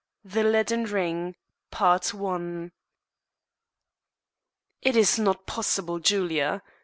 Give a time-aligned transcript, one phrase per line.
[0.25, 1.35] THE LEADEN RING
[1.71, 2.11] "It
[4.95, 6.63] is not possible, Julia.